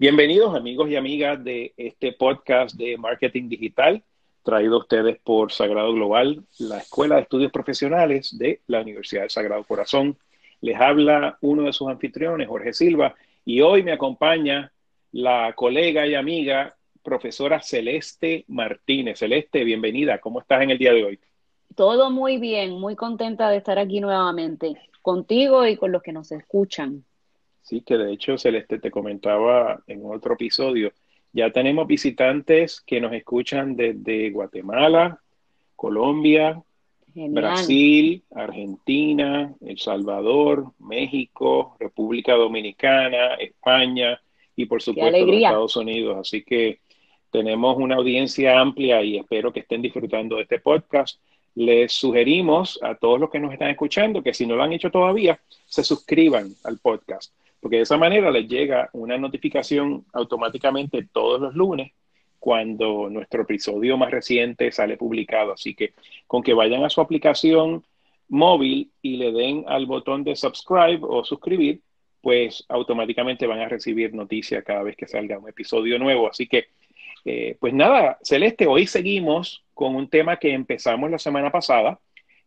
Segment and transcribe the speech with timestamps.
[0.00, 4.00] Bienvenidos amigos y amigas de este podcast de marketing digital
[4.44, 9.30] traído a ustedes por Sagrado Global, la Escuela de Estudios Profesionales de la Universidad del
[9.30, 10.16] Sagrado Corazón.
[10.60, 14.70] Les habla uno de sus anfitriones, Jorge Silva, y hoy me acompaña
[15.10, 19.18] la colega y amiga profesora Celeste Martínez.
[19.18, 20.20] Celeste, bienvenida.
[20.20, 21.18] ¿Cómo estás en el día de hoy?
[21.74, 26.30] Todo muy bien, muy contenta de estar aquí nuevamente contigo y con los que nos
[26.30, 27.04] escuchan.
[27.62, 30.92] Sí, que de hecho, Celeste, te comentaba en otro episodio,
[31.32, 35.20] ya tenemos visitantes que nos escuchan desde Guatemala,
[35.76, 36.62] Colombia,
[37.14, 44.20] Brasil, Argentina, El Salvador, México, República Dominicana, España
[44.56, 46.18] y por supuesto los Estados Unidos.
[46.18, 46.80] Así que
[47.30, 51.20] tenemos una audiencia amplia y espero que estén disfrutando de este podcast.
[51.54, 54.90] Les sugerimos a todos los que nos están escuchando que si no lo han hecho
[54.90, 61.40] todavía, se suscriban al podcast porque de esa manera les llega una notificación automáticamente todos
[61.40, 61.92] los lunes
[62.38, 65.52] cuando nuestro episodio más reciente sale publicado.
[65.52, 65.94] Así que
[66.26, 67.84] con que vayan a su aplicación
[68.28, 71.80] móvil y le den al botón de subscribe o suscribir,
[72.20, 76.28] pues automáticamente van a recibir noticias cada vez que salga un episodio nuevo.
[76.28, 76.66] Así que,
[77.24, 82.00] eh, pues nada, Celeste, hoy seguimos con un tema que empezamos la semana pasada,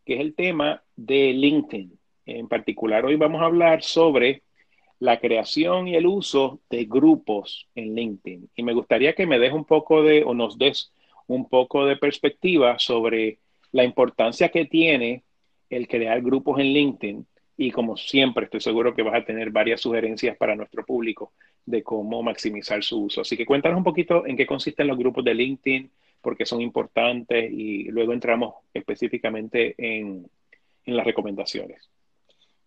[0.05, 1.97] que es el tema de LinkedIn.
[2.25, 4.43] En particular, hoy vamos a hablar sobre
[5.01, 8.51] la creación y el uso de grupos en LinkedIn.
[8.55, 10.93] Y me gustaría que me des un poco de, o nos des
[11.25, 13.39] un poco de perspectiva sobre
[13.71, 15.23] la importancia que tiene
[15.71, 17.25] el crear grupos en LinkedIn.
[17.57, 21.33] Y como siempre, estoy seguro que vas a tener varias sugerencias para nuestro público
[21.65, 23.21] de cómo maximizar su uso.
[23.21, 25.89] Así que cuéntanos un poquito en qué consisten los grupos de LinkedIn,
[26.21, 30.29] por qué son importantes y luego entramos específicamente en,
[30.85, 31.89] en las recomendaciones.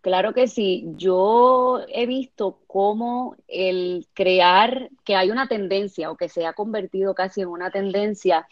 [0.05, 0.83] Claro que sí.
[0.97, 7.15] Yo he visto cómo el crear, que hay una tendencia o que se ha convertido
[7.15, 8.47] casi en una tendencia,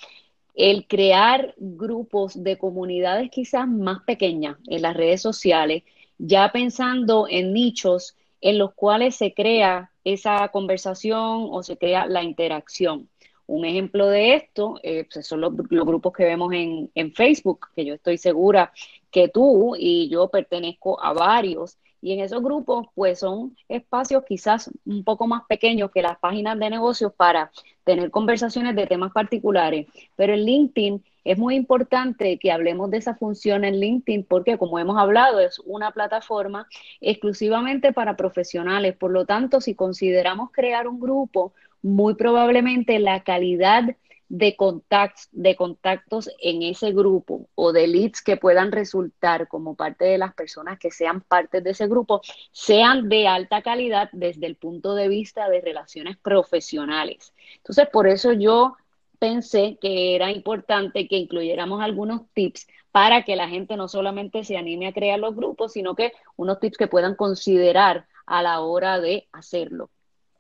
[0.56, 5.84] el crear grupos de comunidades quizás más pequeñas en las redes sociales,
[6.18, 12.24] ya pensando en nichos en los cuales se crea esa conversación o se crea la
[12.24, 13.10] interacción.
[13.54, 17.86] Un ejemplo de esto eh, pues, son los, grupos que vemos en, en, Facebook, que
[17.86, 18.74] yo estoy segura
[19.12, 21.78] que tú y yo pertenezco a varios.
[22.02, 26.58] Y en esos grupos, pues son espacios quizás un poco más pequeños que las páginas
[26.58, 27.52] de negocios para
[27.84, 29.86] tener conversaciones de temas particulares.
[30.16, 34.80] Pero en LinkedIn es muy importante que hablemos de esa función en LinkedIn porque, como
[34.80, 36.68] hemos hablado, es una plataforma
[37.02, 38.96] exclusivamente para profesionales.
[38.98, 43.84] Por lo tanto, si consideramos crear un grupo, muy probablemente la calidad
[44.30, 50.06] de contactos, de contactos en ese grupo o de leads que puedan resultar como parte
[50.06, 54.56] de las personas que sean parte de ese grupo sean de alta calidad desde el
[54.56, 57.32] punto de vista de relaciones profesionales.
[57.58, 58.76] Entonces, por eso yo
[59.20, 64.58] pensé que era importante que incluyéramos algunos tips para que la gente no solamente se
[64.58, 69.00] anime a crear los grupos, sino que unos tips que puedan considerar a la hora
[69.00, 69.92] de hacerlo.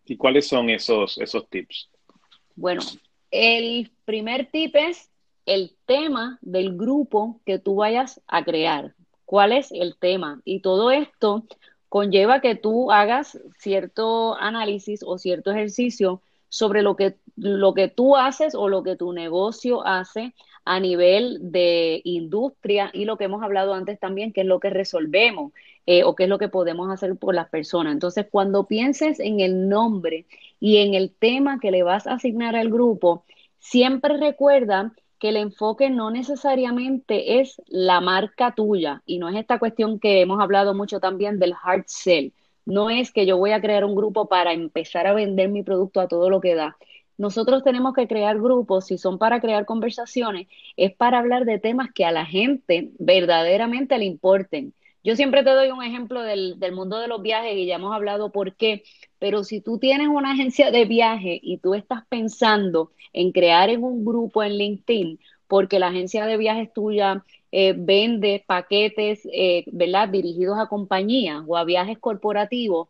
[0.05, 1.89] ¿Y cuáles son esos, esos tips?
[2.55, 2.81] Bueno,
[3.31, 5.09] el primer tip es
[5.45, 8.95] el tema del grupo que tú vayas a crear.
[9.25, 10.41] ¿Cuál es el tema?
[10.45, 11.45] Y todo esto
[11.89, 18.15] conlleva que tú hagas cierto análisis o cierto ejercicio sobre lo que, lo que tú
[18.15, 20.35] haces o lo que tu negocio hace
[20.65, 24.69] a nivel de industria y lo que hemos hablado antes también, que es lo que
[24.69, 25.51] resolvemos
[25.85, 27.93] eh, o qué es lo que podemos hacer por las personas.
[27.93, 30.25] Entonces, cuando pienses en el nombre
[30.59, 33.25] y en el tema que le vas a asignar al grupo,
[33.59, 39.59] siempre recuerda que el enfoque no necesariamente es la marca tuya y no es esta
[39.59, 42.33] cuestión que hemos hablado mucho también del hard sell.
[42.65, 45.99] No es que yo voy a crear un grupo para empezar a vender mi producto
[46.01, 46.77] a todo lo que da.
[47.17, 50.47] Nosotros tenemos que crear grupos, si son para crear conversaciones,
[50.77, 54.73] es para hablar de temas que a la gente verdaderamente le importen.
[55.03, 57.93] Yo siempre te doy un ejemplo del, del, mundo de los viajes y ya hemos
[57.93, 58.83] hablado por qué,
[59.19, 63.83] pero si tú tienes una agencia de viaje y tú estás pensando en crear en
[63.83, 70.09] un grupo en LinkedIn, porque la agencia de viajes tuya eh, vende paquetes, eh, ¿verdad?,
[70.09, 72.87] dirigidos a compañías o a viajes corporativos,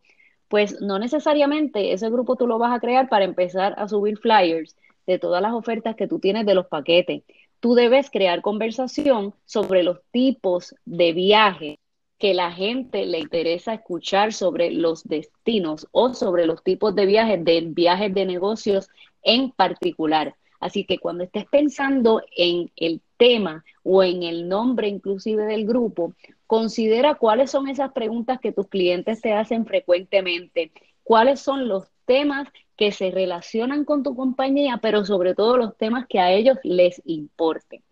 [0.54, 4.76] pues no necesariamente ese grupo tú lo vas a crear para empezar a subir flyers
[5.04, 7.24] de todas las ofertas que tú tienes de los paquetes.
[7.58, 11.78] Tú debes crear conversación sobre los tipos de viajes
[12.18, 17.44] que la gente le interesa escuchar sobre los destinos o sobre los tipos de viajes,
[17.44, 18.88] de viajes de negocios
[19.24, 20.36] en particular.
[20.60, 26.14] Así que cuando estés pensando en el tema o en el nombre inclusive del grupo,
[26.46, 30.72] considera cuáles son esas preguntas que tus clientes te hacen frecuentemente,
[31.02, 36.06] cuáles son los temas que se relacionan con tu compañía, pero sobre todo los temas
[36.08, 37.82] que a ellos les importen.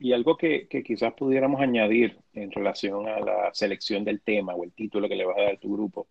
[0.00, 4.72] Y algo que, quizás pudiéramos añadir en relación a la selección del tema o el
[4.72, 6.06] título que le vas a dar a tu grupo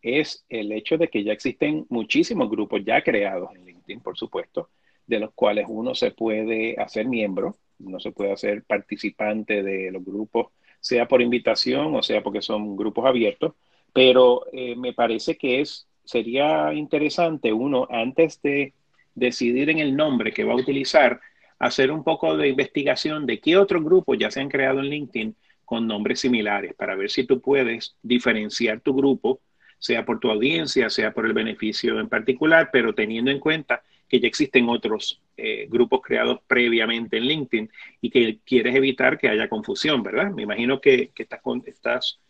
[0.00, 4.70] es el hecho de que ya existen muchísimos grupos ya creados en LinkedIn, por supuesto,
[5.06, 10.04] de los cuales uno se puede hacer miembro, uno se puede hacer participante de los
[10.04, 10.48] grupos,
[10.80, 13.54] sea por invitación o sea porque son grupos abiertos,
[13.92, 18.74] pero eh, me parece que es, sería interesante uno, antes de
[19.14, 21.20] decidir en el nombre que va a utilizar,
[21.58, 25.36] hacer un poco de investigación de qué otros grupos ya se han creado en LinkedIn
[25.64, 29.40] con nombres similares para ver si tú puedes diferenciar tu grupo,
[29.78, 33.82] sea por tu audiencia, sea por el beneficio en particular, pero teniendo en cuenta
[34.12, 37.70] que ya existen otros eh, grupos creados previamente en LinkedIn
[38.02, 40.30] y que quieres evitar que haya confusión, ¿verdad?
[40.32, 42.20] Me imagino que, estás, estás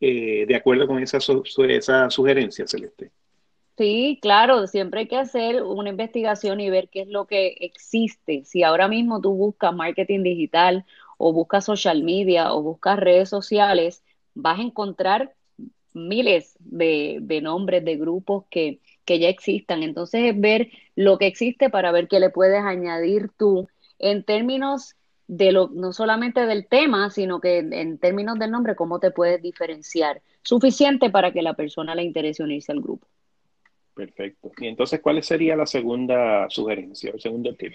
[0.00, 3.10] eh, de acuerdo con esa sugerencia, Celeste.
[3.76, 8.44] Sí, claro, siempre hay que hacer una investigación y ver qué es lo que existe.
[8.44, 10.84] Si ahora mismo tú buscas marketing digital
[11.18, 14.04] o buscas social media o buscas redes sociales,
[14.34, 15.34] vas a encontrar
[15.92, 19.82] miles de, nombres de grupos que, que ya existan.
[19.82, 23.68] Entonces es ver lo que existe para ver qué le puedes añadir tú
[23.98, 24.96] en términos
[25.28, 29.40] de lo, no solamente del tema, sino que en términos del nombre, cómo te puedes
[29.40, 30.20] diferenciar.
[30.42, 33.06] Suficiente para que la persona le interese unirse al grupo.
[33.94, 34.50] Perfecto.
[34.58, 37.74] Y entonces, ¿cuál sería la segunda sugerencia, el segundo tip?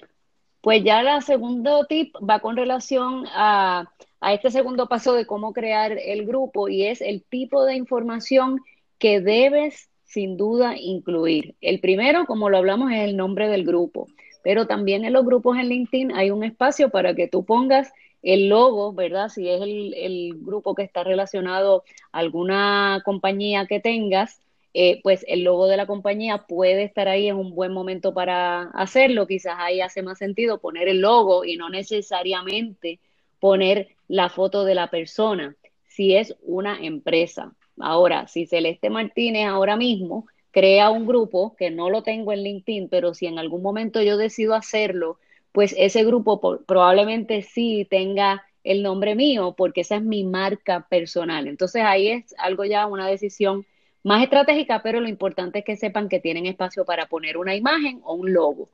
[0.61, 5.53] Pues ya el segundo tip va con relación a, a este segundo paso de cómo
[5.53, 8.59] crear el grupo y es el tipo de información
[8.97, 11.55] que debes sin duda incluir.
[11.61, 14.07] El primero, como lo hablamos, es el nombre del grupo,
[14.43, 17.91] pero también en los grupos en LinkedIn hay un espacio para que tú pongas
[18.23, 19.29] el logo, ¿verdad?
[19.29, 24.41] Si es el, el grupo que está relacionado a alguna compañía que tengas,
[24.73, 28.63] eh, pues el logo de la compañía puede estar ahí en un buen momento para
[28.71, 29.27] hacerlo.
[29.27, 32.99] Quizás ahí hace más sentido poner el logo y no necesariamente
[33.39, 35.55] poner la foto de la persona,
[35.87, 37.53] si es una empresa.
[37.79, 42.89] Ahora, si Celeste Martínez ahora mismo crea un grupo, que no lo tengo en LinkedIn,
[42.89, 45.19] pero si en algún momento yo decido hacerlo,
[45.51, 51.47] pues ese grupo probablemente sí tenga el nombre mío, porque esa es mi marca personal.
[51.47, 53.65] Entonces ahí es algo ya, una decisión
[54.03, 58.01] más estratégica, pero lo importante es que sepan que tienen espacio para poner una imagen
[58.03, 58.69] o un logo.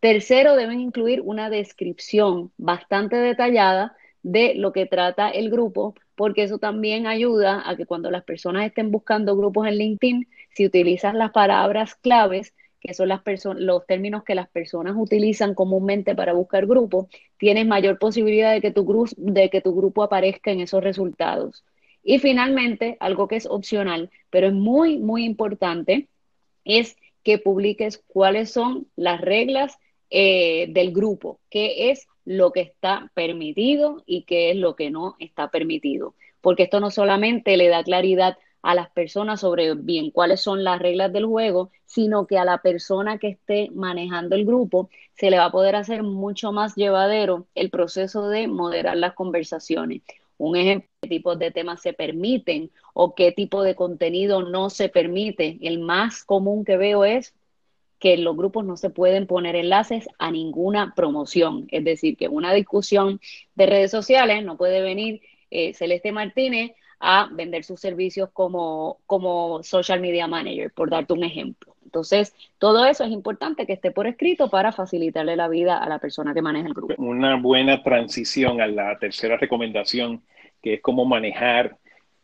[0.00, 6.58] Tercero, deben incluir una descripción bastante detallada de lo que trata el grupo, porque eso
[6.58, 11.30] también ayuda a que cuando las personas estén buscando grupos en LinkedIn, si utilizas las
[11.30, 13.22] palabras claves, que son las
[13.58, 17.06] los términos que las personas utilizan comúnmente para buscar grupos,
[17.38, 21.64] tienes mayor posibilidad de que tu, de que tu grupo aparezca en esos resultados.
[22.02, 26.08] Y finalmente, algo que es opcional, pero es muy, muy importante,
[26.64, 29.78] es que publiques cuáles son las reglas
[30.10, 35.16] eh, del grupo, qué es lo que está permitido y qué es lo que no
[35.18, 36.14] está permitido.
[36.42, 40.78] Porque esto no solamente le da claridad a las personas sobre bien cuáles son las
[40.80, 45.38] reglas del juego, sino que a la persona que esté manejando el grupo se le
[45.38, 50.02] va a poder hacer mucho más llevadero el proceso de moderar las conversaciones
[50.38, 54.88] un ejemplo, qué tipos de temas se permiten o qué tipo de contenido no se
[54.88, 55.58] permite.
[55.62, 57.34] El más común que veo es
[57.98, 61.66] que los grupos no se pueden poner enlaces a ninguna promoción.
[61.70, 63.20] Es decir, que una discusión
[63.54, 69.62] de redes sociales no puede venir eh, Celeste Martínez a vender sus servicios como, como
[69.62, 71.74] social media manager, por darte un ejemplo.
[71.84, 75.98] Entonces, todo eso es importante que esté por escrito para facilitarle la vida a la
[75.98, 76.94] persona que maneja el grupo.
[76.98, 80.22] Una buena transición a la tercera recomendación,
[80.62, 81.78] que es cómo manejar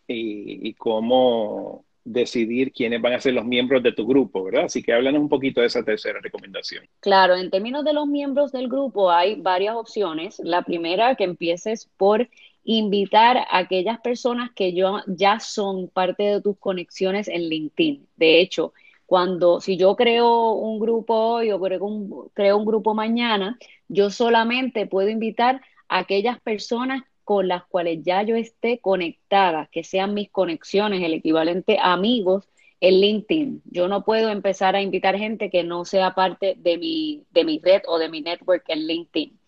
[0.06, 4.64] y, y cómo decidir quiénes van a ser los miembros de tu grupo, ¿verdad?
[4.64, 6.84] Así que háblanos un poquito de esa tercera recomendación.
[7.00, 10.40] Claro, en términos de los miembros del grupo hay varias opciones.
[10.40, 12.28] La primera, que empieces por
[12.64, 18.06] invitar a aquellas personas que yo, ya son parte de tus conexiones en LinkedIn.
[18.16, 18.72] De hecho,
[19.06, 24.10] cuando, si yo creo un grupo hoy o creo un, creo un grupo mañana, yo
[24.10, 30.14] solamente puedo invitar a aquellas personas con las cuales ya yo esté conectada, que sean
[30.14, 32.48] mis conexiones, el equivalente a amigos
[32.80, 33.62] en LinkedIn.
[33.66, 37.58] Yo no puedo empezar a invitar gente que no sea parte de mi, de mi
[37.60, 39.38] red o de mi network en LinkedIn.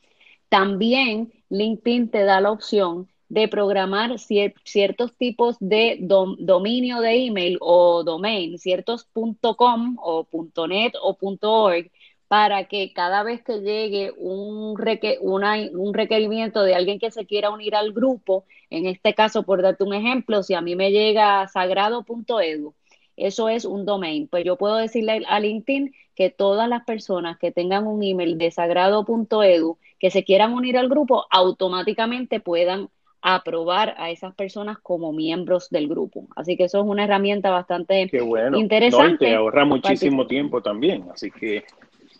[0.48, 8.04] También LinkedIn te da la opción de programar ciertos tipos de dominio de email o
[8.04, 9.08] domain, ciertos
[9.56, 10.26] .com o
[10.68, 11.90] .net o .org,
[12.28, 17.74] para que cada vez que llegue un, un requerimiento de alguien que se quiera unir
[17.74, 22.74] al grupo, en este caso, por darte un ejemplo, si a mí me llega sagrado.edu
[23.16, 24.28] eso es un domain.
[24.28, 28.50] Pues yo puedo decirle a LinkedIn que todas las personas que tengan un email de
[28.50, 32.88] sagrado.edu que se quieran unir al grupo automáticamente puedan
[33.22, 36.26] aprobar a esas personas como miembros del grupo.
[36.36, 38.10] Así que eso es una herramienta bastante
[38.54, 39.24] interesante.
[39.24, 41.64] No, y ahorra muchísimo tiempo también, así que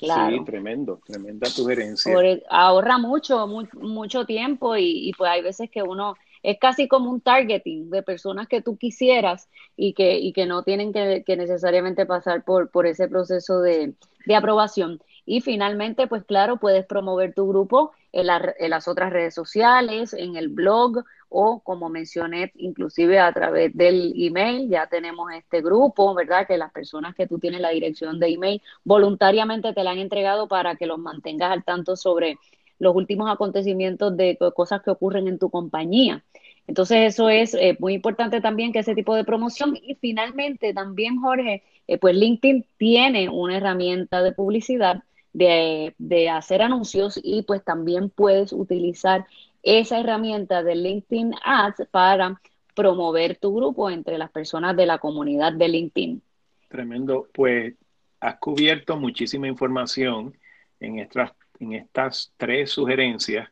[0.01, 2.15] sí, tremendo, tremenda sugerencia.
[2.49, 7.91] ahorra mucho, mucho tiempo y, pues hay veces que uno es casi como un targeting
[7.91, 12.71] de personas que tú quisieras y que, y que no tienen que, necesariamente pasar por,
[12.71, 13.95] por ese proceso de,
[14.27, 15.01] de aprobación.
[15.27, 20.49] Y finalmente, pues claro, puedes promover tu grupo en, las otras redes sociales, en el
[20.49, 24.69] blog o como mencioné, inclusive a través del email.
[24.69, 26.47] Ya tenemos este grupo, ¿verdad?
[26.47, 30.47] Que las personas que tú tienes la dirección de email voluntariamente te la han entregado
[30.47, 32.39] para que los mantengas al tanto sobre
[32.79, 36.23] los últimos acontecimientos de cosas que ocurren en tu compañía.
[36.67, 39.77] Entonces eso es eh, muy importante también que ese tipo de promoción.
[39.83, 45.03] Y finalmente también, Jorge, eh, pues LinkedIn tiene una herramienta de publicidad
[45.35, 49.27] de, hacer anuncios y pues también puedes utilizar
[49.63, 52.41] esa herramienta de LinkedIn Ads para
[52.75, 56.23] promover tu grupo entre las personas de la comunidad de LinkedIn.
[56.69, 57.75] Tremendo, pues
[58.21, 60.37] has cubierto muchísima información
[60.81, 63.49] en estas, en estas tres sugerencias,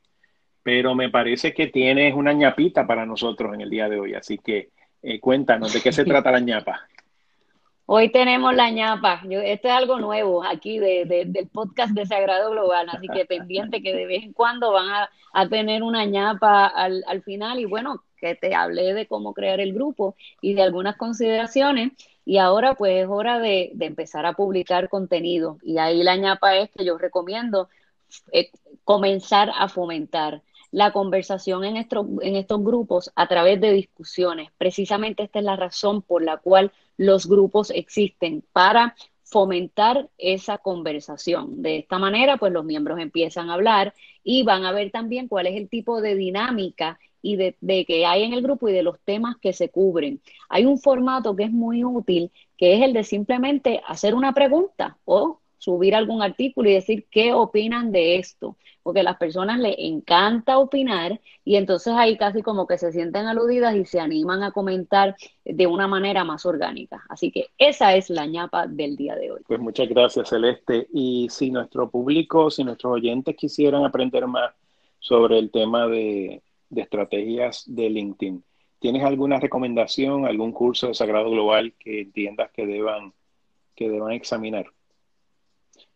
[0.63, 4.39] pero me parece que tienes una ñapita para nosotros en el día de hoy, así
[4.39, 4.71] que
[5.03, 6.89] eh, cuéntanos de qué se trata la ñapa.
[7.95, 9.21] Hoy tenemos la ñapa.
[9.23, 13.95] esto es algo nuevo aquí de, del podcast de Sagrado Global, así que pendiente que
[13.95, 14.89] de vez en cuando van
[15.35, 19.61] a, tener una ñapa al, al, final y bueno, que te hablé de cómo crear
[19.61, 21.93] el grupo y de algunas consideraciones.
[22.25, 25.59] Y ahora pues es hora de, de empezar a publicar contenido.
[25.63, 27.69] Y ahí la ñapa es que yo recomiendo
[28.33, 28.51] eh,
[28.85, 30.41] comenzar a fomentar
[30.73, 34.51] la conversación en estos, en estos grupos a través de discusiones.
[34.59, 41.63] Precisamente esta es la razón por la cual los grupos existen para fomentar esa conversación.
[41.63, 45.47] De esta manera, pues los miembros empiezan a hablar y van a ver también cuál
[45.47, 48.83] es el tipo de dinámica y de, de, que hay en el grupo y de
[48.83, 50.21] los temas que se cubren.
[50.49, 54.99] Hay un formato que es muy útil, que es el de simplemente hacer una pregunta
[55.05, 59.77] o subir algún artículo y decir qué opinan de esto, porque a las personas les
[59.79, 64.51] encanta opinar y entonces ahí casi como que se sienten aludidas y se animan a
[64.51, 65.15] comentar
[65.45, 67.05] de una manera más orgánica.
[67.09, 69.43] Así que esa es la ñapa del día de hoy.
[69.47, 70.89] Pues muchas gracias, Celeste.
[70.93, 74.53] Y si nuestro público, si nuestros oyentes quisieran aprender más
[74.99, 76.43] sobre el tema de,
[76.75, 78.43] estrategias de LinkedIn,
[78.81, 83.13] ¿tienes alguna recomendación, algún curso de Sagrado Global que entiendas que deban,
[83.77, 84.67] que deban examinar?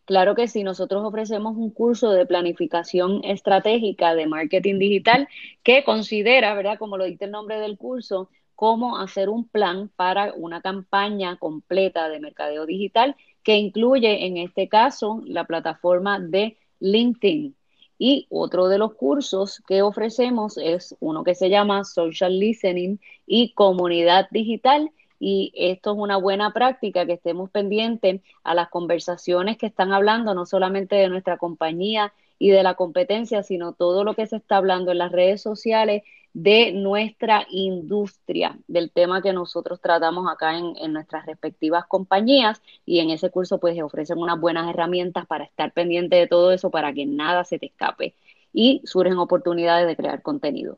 [0.07, 5.27] Claro que sí, nosotros ofrecemos un curso de planificación estratégica de marketing digital
[5.63, 6.79] que considera, ¿verdad?
[6.79, 12.07] Como lo dice el nombre del curso, cómo hacer un plan para una campaña completa
[12.07, 17.57] de mercadeo digital que incluye en este caso la plataforma de LinkedIn.
[17.99, 23.51] Y otro de los cursos que ofrecemos es uno que se llama Social Listening y
[23.55, 29.65] Comunidad Digital, y esto es una buena práctica que estemos pendientes a las conversaciones que
[29.65, 34.27] están hablando, no solamente de nuestra compañía y de la competencia, sino todo lo que
[34.27, 40.31] se está hablando en las redes sociales de nuestra industria, del tema que nosotros tratamos
[40.31, 45.45] acá en, nuestras respectivas compañías y en ese curso pues ofrecen unas buenas herramientas para
[45.45, 48.13] estar pendiente de todo eso para que nada se te escape
[48.53, 50.77] y surgen oportunidades de crear contenido.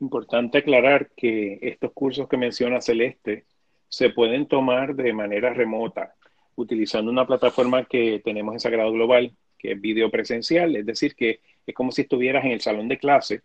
[0.00, 3.44] Importante aclarar que estos cursos que menciona Celeste
[3.92, 6.14] se pueden tomar de manera remota,
[6.56, 11.40] utilizando una plataforma que tenemos en Sagrado Global, que es video presencial, es decir, que
[11.66, 13.42] es como si estuvieras en el salón de clase,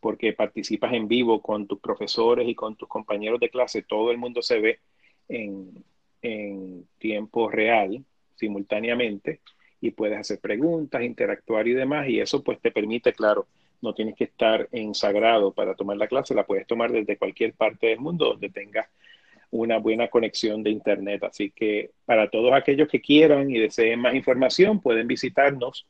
[0.00, 4.16] porque participas en vivo con tus profesores y con tus compañeros de clase, todo el
[4.16, 4.80] mundo se ve
[5.28, 5.84] en,
[6.22, 8.02] en tiempo real,
[8.34, 9.40] simultáneamente,
[9.82, 13.46] y puedes hacer preguntas, interactuar y demás, y eso pues te permite, claro,
[13.82, 17.52] no tienes que estar en Sagrado para tomar la clase, la puedes tomar desde cualquier
[17.52, 18.88] parte del mundo donde tengas
[19.50, 21.24] una buena conexión de Internet.
[21.24, 25.86] Así que para todos aquellos que quieran y deseen más información, pueden visitarnos